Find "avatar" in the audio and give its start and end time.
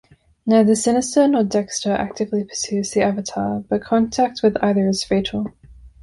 3.03-3.59